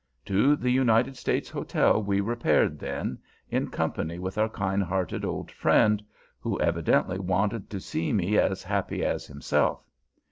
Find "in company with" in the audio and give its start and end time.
3.51-4.35